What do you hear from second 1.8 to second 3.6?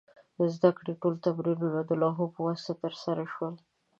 د لوحو په واسطه ترسره شول.